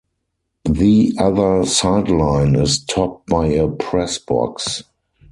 The 0.65 1.13
other 1.19 1.63
sideline 1.63 2.55
is 2.55 2.83
topped 2.83 3.27
by 3.27 3.49
a 3.49 3.67
press 3.67 4.17
box. 4.17 4.81